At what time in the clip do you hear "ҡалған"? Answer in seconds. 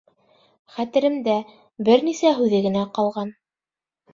2.99-3.31